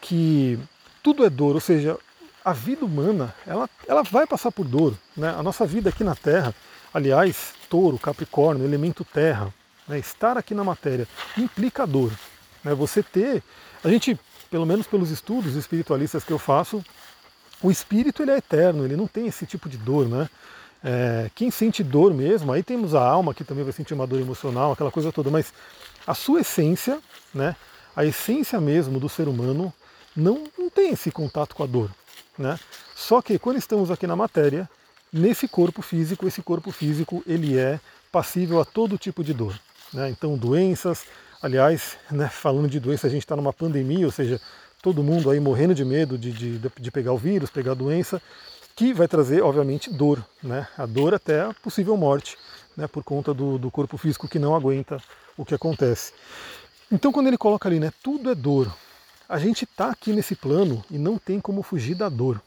que 0.00 0.58
tudo 1.02 1.24
é 1.24 1.30
dor, 1.30 1.54
ou 1.54 1.60
seja, 1.60 1.96
a 2.44 2.52
vida 2.52 2.84
humana 2.84 3.32
ela, 3.46 3.70
ela 3.86 4.02
vai 4.02 4.26
passar 4.26 4.50
por 4.50 4.66
dor. 4.66 4.94
Né? 5.16 5.30
A 5.30 5.42
nossa 5.42 5.64
vida 5.64 5.88
aqui 5.88 6.02
na 6.02 6.16
Terra, 6.16 6.52
aliás, 6.92 7.54
touro, 7.70 7.98
capricórnio, 7.98 8.66
elemento 8.66 9.04
terra, 9.04 9.54
né? 9.86 9.98
estar 9.98 10.36
aqui 10.36 10.54
na 10.54 10.64
matéria 10.64 11.06
implica 11.36 11.86
dor. 11.86 12.12
Né? 12.64 12.74
Você 12.74 13.02
ter, 13.02 13.42
a 13.82 13.88
gente, 13.88 14.18
pelo 14.50 14.66
menos 14.66 14.86
pelos 14.86 15.10
estudos 15.10 15.56
espiritualistas 15.56 16.24
que 16.24 16.32
eu 16.32 16.38
faço, 16.38 16.84
o 17.62 17.70
espírito 17.70 18.22
ele 18.22 18.32
é 18.32 18.38
eterno, 18.38 18.84
ele 18.84 18.96
não 18.96 19.06
tem 19.06 19.26
esse 19.26 19.46
tipo 19.46 19.68
de 19.68 19.76
dor, 19.76 20.08
né? 20.08 20.28
É, 20.84 21.30
quem 21.36 21.48
sente 21.48 21.84
dor 21.84 22.12
mesmo, 22.12 22.52
aí 22.52 22.60
temos 22.60 22.92
a 22.92 23.06
alma 23.06 23.32
que 23.32 23.44
também 23.44 23.62
vai 23.62 23.72
sentir 23.72 23.94
uma 23.94 24.06
dor 24.06 24.20
emocional, 24.20 24.72
aquela 24.72 24.90
coisa 24.90 25.12
toda, 25.12 25.30
mas 25.30 25.54
a 26.04 26.12
sua 26.12 26.40
essência, 26.40 27.00
né, 27.32 27.54
a 27.94 28.04
essência 28.04 28.60
mesmo 28.60 28.98
do 28.98 29.08
ser 29.08 29.28
humano, 29.28 29.72
não, 30.16 30.44
não 30.58 30.68
tem 30.68 30.90
esse 30.90 31.12
contato 31.12 31.54
com 31.54 31.62
a 31.62 31.66
dor. 31.66 31.88
Né? 32.36 32.58
Só 32.96 33.22
que 33.22 33.38
quando 33.38 33.58
estamos 33.58 33.92
aqui 33.92 34.08
na 34.08 34.16
matéria, 34.16 34.68
nesse 35.12 35.46
corpo 35.46 35.82
físico, 35.82 36.26
esse 36.26 36.42
corpo 36.42 36.72
físico 36.72 37.22
ele 37.28 37.56
é 37.56 37.78
passível 38.10 38.60
a 38.60 38.64
todo 38.64 38.98
tipo 38.98 39.22
de 39.22 39.32
dor. 39.32 39.58
Né? 39.92 40.10
Então 40.10 40.36
doenças, 40.36 41.04
aliás, 41.40 41.96
né, 42.10 42.28
falando 42.28 42.68
de 42.68 42.80
doença, 42.80 43.06
a 43.06 43.10
gente 43.10 43.22
está 43.22 43.36
numa 43.36 43.52
pandemia, 43.52 44.06
ou 44.06 44.12
seja, 44.12 44.40
todo 44.80 45.02
mundo 45.02 45.30
aí 45.30 45.38
morrendo 45.38 45.74
de 45.74 45.84
medo 45.84 46.18
de, 46.18 46.32
de, 46.32 46.58
de 46.58 46.90
pegar 46.90 47.12
o 47.12 47.18
vírus, 47.18 47.50
pegar 47.50 47.72
a 47.72 47.74
doença 47.74 48.20
que 48.74 48.92
vai 48.92 49.06
trazer, 49.06 49.42
obviamente, 49.42 49.90
dor, 49.90 50.24
né? 50.42 50.66
a 50.78 50.86
dor 50.86 51.14
até 51.14 51.42
a 51.42 51.54
possível 51.54 51.96
morte, 51.96 52.38
né? 52.76 52.86
por 52.86 53.04
conta 53.04 53.34
do, 53.34 53.58
do 53.58 53.70
corpo 53.70 53.96
físico 53.98 54.26
que 54.26 54.38
não 54.38 54.54
aguenta 54.54 55.00
o 55.36 55.44
que 55.44 55.54
acontece. 55.54 56.12
Então, 56.90 57.12
quando 57.12 57.26
ele 57.26 57.38
coloca 57.38 57.68
ali, 57.68 57.78
né, 57.78 57.92
tudo 58.02 58.30
é 58.30 58.34
dor, 58.34 58.74
a 59.28 59.38
gente 59.38 59.64
está 59.64 59.90
aqui 59.90 60.12
nesse 60.12 60.34
plano 60.34 60.84
e 60.90 60.98
não 60.98 61.16
tem 61.16 61.40
como 61.40 61.62
fugir 61.62 61.94
da 61.94 62.08
dor. 62.08 62.40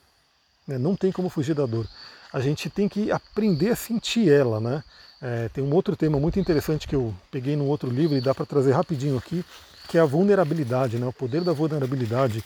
Né? 0.67 0.77
Não 0.77 0.95
tem 0.95 1.11
como 1.11 1.29
fugir 1.29 1.55
da 1.55 1.65
dor. 1.65 1.87
A 2.31 2.39
gente 2.39 2.69
tem 2.69 2.87
que 2.87 3.11
aprender 3.11 3.71
a 3.71 3.75
sentir 3.75 4.29
ela. 4.31 4.59
Né? 4.59 4.83
É, 5.27 5.49
tem 5.49 5.63
um 5.63 5.73
outro 5.73 5.95
tema 5.95 6.19
muito 6.19 6.39
interessante 6.39 6.87
que 6.87 6.95
eu 6.95 7.11
peguei 7.31 7.55
num 7.55 7.65
outro 7.65 7.89
livro 7.89 8.15
e 8.15 8.21
dá 8.21 8.35
para 8.35 8.45
trazer 8.45 8.73
rapidinho 8.73 9.17
aqui, 9.17 9.43
que 9.89 9.97
é 9.97 10.01
a 10.01 10.05
vulnerabilidade, 10.05 10.99
né? 10.99 11.07
o 11.07 11.11
poder 11.11 11.43
da 11.43 11.51
vulnerabilidade 11.51 12.43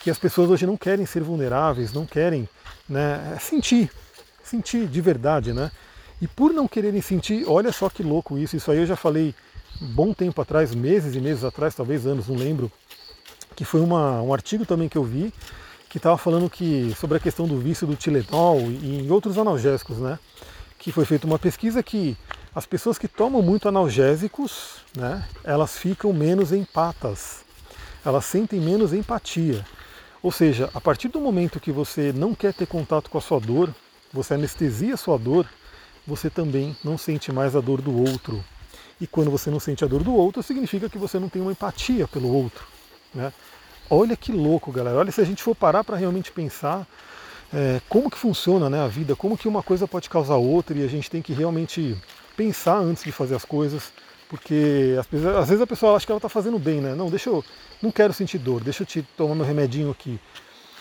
que 0.00 0.08
as 0.08 0.16
pessoas 0.16 0.48
hoje 0.48 0.64
não 0.64 0.76
querem 0.76 1.04
ser 1.04 1.24
vulneráveis, 1.24 1.92
não 1.92 2.06
querem 2.06 2.48
né, 2.88 3.36
sentir, 3.40 3.90
sentir 4.44 4.86
de 4.86 5.00
verdade, 5.00 5.52
né? 5.52 5.72
E 6.22 6.28
por 6.28 6.52
não 6.54 6.68
quererem 6.68 7.02
sentir, 7.02 7.44
olha 7.48 7.72
só 7.72 7.90
que 7.90 8.02
louco 8.02 8.38
isso, 8.38 8.56
isso 8.56 8.70
aí 8.70 8.78
eu 8.78 8.86
já 8.86 8.96
falei 8.96 9.34
bom 9.80 10.14
tempo 10.14 10.40
atrás, 10.40 10.72
meses 10.72 11.16
e 11.16 11.20
meses 11.20 11.42
atrás, 11.42 11.74
talvez 11.74 12.06
anos, 12.06 12.28
não 12.28 12.36
lembro, 12.36 12.70
que 13.56 13.64
foi 13.64 13.80
uma, 13.80 14.22
um 14.22 14.32
artigo 14.32 14.64
também 14.64 14.88
que 14.88 14.96
eu 14.96 15.04
vi, 15.04 15.34
que 15.88 15.96
estava 15.98 16.16
falando 16.16 16.48
que 16.48 16.94
sobre 16.98 17.16
a 17.16 17.20
questão 17.20 17.46
do 17.46 17.58
vício 17.58 17.86
do 17.86 17.96
Tilenol 17.96 18.60
e 18.60 19.00
em 19.00 19.10
outros 19.10 19.36
analgésicos, 19.36 19.98
né? 19.98 20.18
Que 20.80 20.90
foi 20.90 21.04
feita 21.04 21.26
uma 21.26 21.38
pesquisa 21.38 21.82
que 21.82 22.16
as 22.52 22.66
pessoas 22.66 22.98
que 22.98 23.06
tomam 23.06 23.40
muito 23.40 23.68
analgésicos, 23.68 24.78
né, 24.96 25.24
elas 25.44 25.78
ficam 25.78 26.12
menos 26.12 26.52
empatas, 26.52 27.44
elas 28.04 28.24
sentem 28.24 28.58
menos 28.58 28.92
empatia. 28.92 29.64
Ou 30.22 30.32
seja, 30.32 30.68
a 30.74 30.80
partir 30.80 31.08
do 31.08 31.20
momento 31.20 31.60
que 31.60 31.70
você 31.70 32.12
não 32.12 32.34
quer 32.34 32.52
ter 32.52 32.66
contato 32.66 33.08
com 33.08 33.18
a 33.18 33.20
sua 33.20 33.38
dor, 33.38 33.72
você 34.12 34.34
anestesia 34.34 34.94
a 34.94 34.96
sua 34.96 35.18
dor, 35.18 35.46
você 36.06 36.28
também 36.28 36.76
não 36.82 36.98
sente 36.98 37.30
mais 37.30 37.54
a 37.54 37.60
dor 37.60 37.80
do 37.80 37.96
outro. 37.96 38.42
E 39.00 39.06
quando 39.06 39.30
você 39.30 39.50
não 39.50 39.60
sente 39.60 39.84
a 39.84 39.86
dor 39.86 40.02
do 40.02 40.14
outro, 40.14 40.42
significa 40.42 40.88
que 40.88 40.98
você 40.98 41.18
não 41.18 41.28
tem 41.28 41.40
uma 41.40 41.52
empatia 41.52 42.08
pelo 42.08 42.32
outro. 42.34 42.66
Né? 43.14 43.32
Olha 43.88 44.16
que 44.16 44.32
louco, 44.32 44.72
galera. 44.72 44.96
Olha 44.96 45.12
se 45.12 45.20
a 45.20 45.24
gente 45.24 45.42
for 45.42 45.54
parar 45.54 45.84
para 45.84 45.96
realmente 45.96 46.32
pensar 46.32 46.86
é, 47.52 47.80
como 47.88 48.10
que 48.10 48.18
funciona 48.18 48.70
né, 48.70 48.80
a 48.80 48.86
vida, 48.86 49.16
como 49.16 49.36
que 49.36 49.48
uma 49.48 49.62
coisa 49.62 49.86
pode 49.88 50.08
causar 50.08 50.36
outra 50.36 50.76
e 50.78 50.84
a 50.84 50.88
gente 50.88 51.10
tem 51.10 51.20
que 51.20 51.32
realmente 51.32 51.96
pensar 52.36 52.78
antes 52.78 53.02
de 53.02 53.12
fazer 53.12 53.34
as 53.34 53.44
coisas, 53.44 53.92
porque 54.28 54.96
às 54.98 55.06
vezes, 55.48 55.60
a 55.60 55.66
pessoa 55.66 55.96
acha 55.96 56.06
que 56.06 56.12
ela 56.12 56.18
está 56.18 56.28
fazendo 56.28 56.58
bem, 56.58 56.80
né? 56.80 56.94
Não, 56.94 57.10
deixa 57.10 57.28
eu, 57.28 57.44
não 57.82 57.90
quero 57.90 58.12
sentir 58.12 58.38
dor, 58.38 58.62
deixa 58.62 58.82
eu 58.82 58.86
te 58.86 59.02
tomar 59.16 59.34
meu 59.34 59.44
remedinho 59.44 59.90
aqui. 59.90 60.20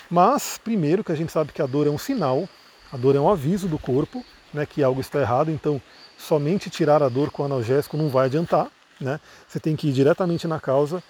Mas, 0.09 0.59
primeiro, 0.63 1.03
que 1.03 1.11
a 1.11 1.15
gente 1.15 1.31
sabe 1.31 1.51
que 1.51 1.61
a 1.61 1.65
dor 1.65 1.87
é 1.87 1.89
um 1.89 1.97
sinal, 1.97 2.47
a 2.91 2.97
dor 2.97 3.15
é 3.15 3.19
um 3.19 3.29
aviso 3.29 3.67
do 3.67 3.77
corpo, 3.77 4.23
né, 4.53 4.65
que 4.65 4.83
algo 4.83 5.01
está 5.01 5.19
errado, 5.19 5.51
então 5.51 5.81
somente 6.17 6.69
tirar 6.69 7.01
a 7.01 7.09
dor 7.09 7.31
com 7.31 7.43
analgésico 7.43 7.97
não 7.97 8.09
vai 8.09 8.25
adiantar, 8.25 8.67
né? 8.99 9.19
Você 9.47 9.59
tem 9.59 9.75
que 9.75 9.87
ir 9.87 9.93
diretamente 9.93 10.47
na 10.47 10.59
causa. 10.59 11.01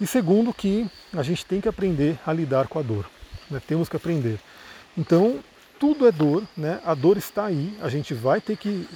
E 0.00 0.06
segundo, 0.06 0.52
que 0.52 0.88
a 1.12 1.22
gente 1.22 1.44
tem 1.44 1.60
que 1.60 1.68
aprender 1.68 2.18
a 2.26 2.32
lidar 2.32 2.68
com 2.68 2.78
a 2.78 2.82
dor. 2.82 3.08
Né? 3.50 3.60
Temos 3.66 3.88
que 3.88 3.96
aprender. 3.96 4.38
Então, 4.96 5.38
tudo 5.78 6.06
é 6.06 6.12
dor, 6.12 6.42
né? 6.56 6.80
A 6.84 6.94
dor 6.94 7.16
está 7.16 7.46
aí, 7.46 7.76
a 7.80 7.88
gente 7.88 8.14
vai 8.14 8.40
ter 8.40 8.56
que 8.56 8.88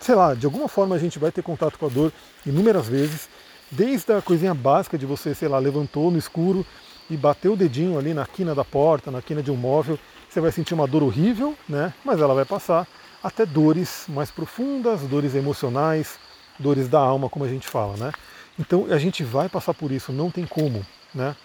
sei 0.00 0.14
lá, 0.14 0.34
de 0.34 0.46
alguma 0.46 0.68
forma 0.68 0.94
a 0.94 0.98
gente 0.98 1.18
vai 1.18 1.30
ter 1.30 1.42
contato 1.42 1.78
com 1.78 1.86
a 1.86 1.88
dor 1.88 2.12
inúmeras 2.46 2.86
vezes, 2.86 3.28
desde 3.70 4.12
a 4.12 4.22
coisinha 4.22 4.54
básica 4.54 4.96
de 4.96 5.04
você, 5.04 5.34
sei 5.34 5.48
lá, 5.48 5.58
levantou 5.58 6.10
no 6.10 6.18
escuro 6.18 6.64
e 7.10 7.16
bateu 7.16 7.52
o 7.52 7.56
dedinho 7.56 7.98
ali 7.98 8.14
na 8.14 8.26
quina 8.26 8.54
da 8.54 8.64
porta, 8.64 9.10
na 9.10 9.20
quina 9.20 9.42
de 9.42 9.50
um 9.50 9.56
móvel, 9.56 9.98
você 10.28 10.40
vai 10.40 10.52
sentir 10.52 10.74
uma 10.74 10.86
dor 10.86 11.02
horrível, 11.02 11.54
né? 11.68 11.92
Mas 12.04 12.20
ela 12.20 12.34
vai 12.34 12.44
passar 12.44 12.86
até 13.22 13.44
dores 13.44 14.04
mais 14.08 14.30
profundas, 14.30 15.02
dores 15.02 15.34
emocionais, 15.34 16.18
dores 16.58 16.88
da 16.88 16.98
alma, 16.98 17.28
como 17.28 17.44
a 17.44 17.48
gente 17.48 17.66
fala, 17.66 17.96
né? 17.96 18.12
Então 18.58 18.86
a 18.90 18.98
gente 18.98 19.22
vai 19.22 19.48
passar 19.48 19.74
por 19.74 19.90
isso, 19.90 20.12
não 20.12 20.30
tem 20.30 20.46
como, 20.46 20.84
né? 21.14 21.36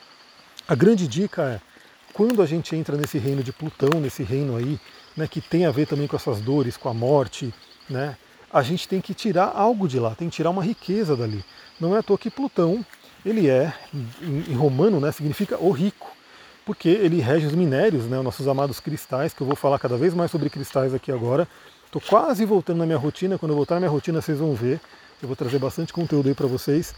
A 0.68 0.76
grande 0.76 1.08
dica 1.08 1.44
é 1.44 1.73
quando 2.14 2.42
a 2.42 2.46
gente 2.46 2.76
entra 2.76 2.96
nesse 2.96 3.18
reino 3.18 3.44
de 3.44 3.52
Plutão, 3.52 4.00
nesse 4.00 4.24
reino 4.24 4.56
aí, 4.56 4.80
né, 5.18 5.28
que 5.28 5.42
tem 5.42 5.66
a 5.66 5.72
ver 5.72 5.88
também 5.88 6.08
com 6.08 6.16
essas 6.16 6.40
dores, 6.40 6.78
com 6.78 6.88
a 6.88 6.94
morte, 6.94 7.54
né? 7.90 8.16
A 8.52 8.62
gente 8.62 8.88
tem 8.88 9.02
que 9.02 9.16
tirar 9.16 9.52
algo 9.56 9.88
de 9.88 10.00
lá, 10.00 10.14
tem 10.14 10.30
que 10.30 10.36
tirar 10.36 10.52
uma 10.52 10.64
riqueza 10.64 11.16
dali. 11.18 11.44
Não 11.80 11.96
é 11.96 12.00
à 12.00 12.04
toa 12.04 12.20
que 12.20 12.30
Plutão, 12.30 12.86
ele 13.26 13.50
é, 13.50 13.74
em, 14.22 14.54
romano, 14.54 15.00
né, 15.00 15.12
significa 15.12 15.58
o 15.58 15.72
rico, 15.72 16.12
porque 16.64 16.88
ele 16.88 17.20
rege 17.20 17.48
os 17.48 17.54
minérios, 17.54 18.06
né, 18.06 18.22
nossos 18.22 18.48
amados 18.48 18.80
cristais, 18.80 19.34
que 19.34 19.42
eu 19.42 19.48
vou 19.48 19.56
falar 19.56 19.80
cada 19.80 19.98
vez 19.98 20.14
mais 20.14 20.30
sobre 20.30 20.52
cristais 20.52 20.94
aqui 20.94 21.12
agora. 21.12 21.48
Estou 21.86 22.02
quase 22.02 22.46
voltando 22.46 22.78
na 22.78 22.86
minha 22.86 22.98
rotina, 22.98 23.40
quando 23.40 23.52
eu 23.52 23.56
voltar 23.56 23.76
na 23.76 23.82
minha 23.82 23.92
rotina 23.92 24.22
vocês 24.22 24.38
vão 24.38 24.54
ver, 24.54 24.80
eu 25.20 25.28
vou 25.28 25.36
trazer 25.36 25.58
bastante 25.58 25.92
conteúdo 25.92 26.30
aí 26.30 26.36
para 26.36 26.48
vocês. 26.48 26.94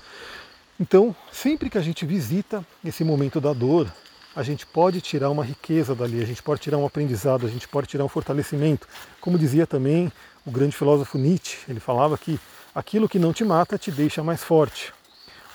Então, 0.77 1.15
sempre 1.31 1.69
que 1.69 1.77
a 1.77 1.81
gente 1.81 2.05
visita 2.05 2.65
esse 2.83 3.03
momento 3.03 3.39
da 3.39 3.53
dor, 3.53 3.89
a 4.35 4.43
gente 4.43 4.65
pode 4.65 4.99
tirar 4.99 5.29
uma 5.29 5.43
riqueza 5.43 5.95
dali, 5.95 6.21
a 6.21 6.25
gente 6.25 6.43
pode 6.43 6.59
tirar 6.59 6.77
um 6.77 6.85
aprendizado, 6.85 7.45
a 7.45 7.49
gente 7.49 7.67
pode 7.67 7.87
tirar 7.87 8.03
um 8.03 8.09
fortalecimento. 8.09 8.87
Como 9.21 9.39
dizia 9.39 9.65
também 9.65 10.11
o 10.45 10.51
grande 10.51 10.75
filósofo 10.75 11.17
Nietzsche, 11.17 11.59
ele 11.69 11.79
falava 11.79 12.17
que 12.17 12.39
aquilo 12.73 13.07
que 13.07 13.17
não 13.17 13.31
te 13.31 13.45
mata 13.45 13.77
te 13.77 13.89
deixa 13.89 14.21
mais 14.21 14.43
forte. 14.43 14.93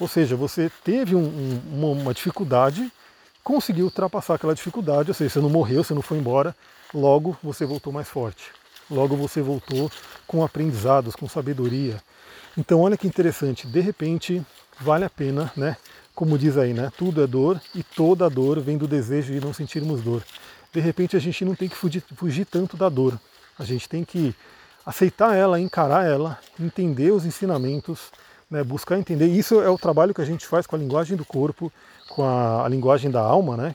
Ou 0.01 0.09
seja, 0.09 0.35
você 0.35 0.71
teve 0.83 1.15
um, 1.15 1.61
um, 1.75 1.93
uma 1.93 2.15
dificuldade, 2.15 2.91
conseguiu 3.45 3.85
ultrapassar 3.85 4.35
aquela 4.35 4.55
dificuldade, 4.55 5.11
ou 5.11 5.15
seja, 5.15 5.29
você 5.29 5.41
não 5.41 5.51
morreu, 5.51 5.85
você 5.85 5.93
não 5.93 6.01
foi 6.01 6.17
embora, 6.17 6.57
logo 6.95 7.37
você 7.43 7.67
voltou 7.67 7.93
mais 7.93 8.09
forte. 8.09 8.51
Logo 8.91 9.15
você 9.15 9.43
voltou 9.43 9.91
com 10.27 10.43
aprendizados, 10.43 11.15
com 11.15 11.29
sabedoria. 11.29 12.03
Então 12.57 12.81
olha 12.81 12.97
que 12.97 13.07
interessante, 13.07 13.67
de 13.67 13.81
repente 13.81 14.45
vale 14.81 15.05
a 15.05 15.11
pena, 15.11 15.53
né? 15.55 15.77
Como 16.21 16.37
diz 16.37 16.59
aí, 16.59 16.75
né? 16.75 16.93
Tudo 16.99 17.23
é 17.23 17.27
dor 17.27 17.59
e 17.75 17.83
toda 17.83 18.29
dor 18.29 18.61
vem 18.61 18.77
do 18.77 18.87
desejo 18.87 19.33
de 19.33 19.41
não 19.41 19.55
sentirmos 19.55 20.03
dor. 20.03 20.23
De 20.71 20.79
repente 20.79 21.17
a 21.17 21.19
gente 21.19 21.47
não 21.47 21.55
tem 21.55 21.67
que 21.67 21.75
fugir, 21.75 22.05
fugir 22.15 22.45
tanto 22.45 22.77
da 22.77 22.91
dor. 22.91 23.19
A 23.59 23.65
gente 23.65 23.89
tem 23.89 24.05
que 24.05 24.35
aceitar 24.85 25.35
ela, 25.35 25.59
encarar 25.59 26.05
ela, 26.05 26.39
entender 26.61 27.11
os 27.11 27.25
ensinamentos, 27.25 28.13
né, 28.51 28.63
buscar 28.63 28.99
entender. 28.99 29.29
Isso 29.29 29.63
é 29.63 29.71
o 29.71 29.79
trabalho 29.79 30.13
que 30.13 30.21
a 30.21 30.25
gente 30.27 30.47
faz 30.47 30.67
com 30.67 30.77
a 30.77 30.79
linguagem 30.79 31.17
do 31.17 31.25
corpo, 31.25 31.73
com 32.11 32.23
a, 32.23 32.67
a 32.67 32.69
linguagem 32.69 33.11
da 33.11 33.23
alma, 33.23 33.57
né? 33.57 33.75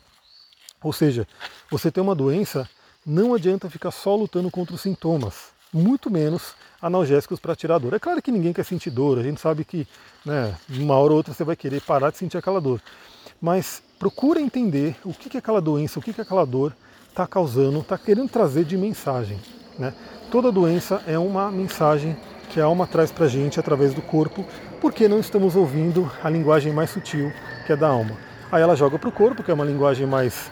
Ou 0.84 0.94
seja, 0.94 1.28
você 1.72 1.90
tem 1.90 2.04
uma 2.04 2.14
doença, 2.14 2.70
não 3.04 3.34
adianta 3.34 3.72
ficar 3.72 3.90
só 3.90 4.16
lutando 4.16 4.52
contra 4.52 4.76
os 4.76 4.82
sintomas. 4.82 5.46
muito 5.74 6.12
menos 6.12 6.54
analgésicos 6.82 7.40
para 7.40 7.56
tirar 7.56 7.78
dor. 7.78 7.94
É 7.94 8.00
claro 8.00 8.22
que 8.22 8.32
ninguém 8.32 8.54
quer 8.54 8.66
sentir 8.66 8.90
dor, 8.90 9.20
a 9.20 9.24
gente 9.24 9.40
sabe 9.40 9.64
que 9.64 9.88
né, 10.26 10.56
uma 10.70 10.96
hora 10.96 11.12
ou 11.12 11.18
outra 11.18 11.34
você 11.34 11.44
vai 11.44 11.56
querer 11.56 11.82
parar 11.82 12.12
de 12.12 12.18
sentir 12.18 12.38
aquela 12.38 12.62
dor. 12.62 12.82
Mas 13.42 13.82
procura 14.00 14.40
entender 14.40 14.96
o 15.04 15.14
que, 15.14 15.30
que 15.30 15.38
aquela 15.38 15.62
doença, 15.62 16.00
o 16.00 16.02
que, 16.02 16.14
que 16.14 16.22
aquela 16.22 16.46
dor 16.46 16.76
está 17.10 17.26
causando, 17.26 17.80
está 17.80 17.98
querendo 17.98 18.30
trazer 18.30 18.66
de 18.66 18.78
mensagem. 18.78 19.40
Né? 19.78 19.94
Toda 20.32 20.52
doença 20.52 21.02
é 21.08 21.18
uma 21.18 21.52
mensagem 21.52 22.16
que 22.50 22.60
a 22.60 22.66
alma 22.66 22.86
traz 22.88 23.12
para 23.12 23.26
a 23.26 23.30
gente 23.30 23.60
através 23.60 23.94
do 23.94 24.02
corpo, 24.02 24.46
porque 24.80 25.08
não 25.08 25.20
estamos 25.20 25.56
ouvindo 25.56 26.10
a 26.24 26.30
linguagem 26.30 26.72
mais 26.74 26.90
sutil 26.90 27.32
que 27.66 27.74
é 27.74 27.76
da 27.76 27.88
alma. 27.88 28.18
Aí 28.52 28.62
ela 28.62 28.76
joga 28.76 29.00
para 29.00 29.10
o 29.10 29.12
corpo, 29.12 29.44
que 29.44 29.52
é 29.52 29.54
uma 29.54 29.66
linguagem 29.66 30.06
mais 30.06 30.52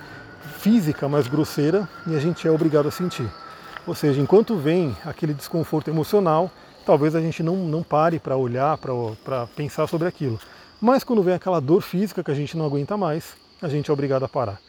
física, 0.57 1.07
mais 1.07 1.27
grosseira, 1.27 1.87
e 2.07 2.15
a 2.15 2.19
gente 2.19 2.47
é 2.47 2.51
obrigado 2.51 2.87
a 2.87 2.91
sentir. 2.91 3.29
Ou 3.85 3.93
seja, 3.93 4.21
enquanto 4.21 4.55
vem 4.55 4.95
aquele 5.05 5.33
desconforto 5.33 5.89
emocional, 5.89 6.49
talvez 6.85 7.15
a 7.15 7.21
gente 7.21 7.43
não, 7.43 7.57
não 7.57 7.83
pare 7.83 8.19
para 8.19 8.37
olhar, 8.37 8.77
para 8.77 9.47
pensar 9.47 9.87
sobre 9.87 10.07
aquilo. 10.07 10.39
Mas 10.79 11.03
quando 11.03 11.23
vem 11.23 11.33
aquela 11.33 11.59
dor 11.59 11.81
física 11.81 12.23
que 12.23 12.31
a 12.31 12.33
gente 12.33 12.57
não 12.57 12.65
aguenta 12.65 12.95
mais, 12.95 13.35
a 13.61 13.69
gente 13.69 13.89
é 13.89 13.93
obrigado 13.93 14.23
a 14.23 14.27
parar. 14.27 14.59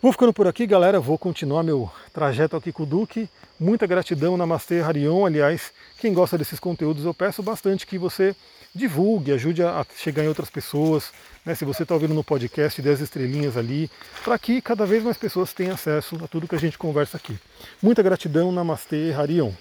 Vou 0.00 0.12
ficando 0.12 0.32
por 0.32 0.46
aqui, 0.46 0.66
galera. 0.66 1.00
Vou 1.00 1.16
continuar 1.16 1.62
meu 1.62 1.90
trajeto 2.12 2.56
aqui 2.56 2.70
com 2.70 2.82
o 2.82 2.86
Duque. 2.86 3.28
Muita 3.58 3.86
gratidão, 3.86 4.36
Namastê, 4.36 4.80
Harion. 4.80 5.24
Aliás, 5.24 5.72
quem 5.98 6.12
gosta 6.12 6.36
desses 6.36 6.60
conteúdos, 6.60 7.06
eu 7.06 7.14
peço 7.14 7.42
bastante 7.42 7.86
que 7.86 7.96
você 7.96 8.36
divulgue, 8.74 9.32
ajude 9.32 9.62
a 9.62 9.84
chegar 9.96 10.24
em 10.24 10.28
outras 10.28 10.50
pessoas. 10.50 11.12
Né? 11.44 11.54
Se 11.54 11.64
você 11.64 11.82
está 11.82 11.94
ouvindo 11.94 12.14
no 12.14 12.24
podcast, 12.24 12.80
dê 12.80 12.90
as 12.90 13.00
estrelinhas 13.00 13.56
ali, 13.56 13.90
para 14.24 14.38
que 14.38 14.60
cada 14.60 14.86
vez 14.86 15.02
mais 15.02 15.16
pessoas 15.16 15.52
tenham 15.52 15.74
acesso 15.74 16.18
a 16.22 16.28
tudo 16.28 16.48
que 16.48 16.54
a 16.54 16.60
gente 16.60 16.78
conversa 16.78 17.16
aqui. 17.16 17.38
Muita 17.82 18.02
gratidão, 18.02 18.52
Namastê, 18.52 19.12
Harion. 19.12 19.52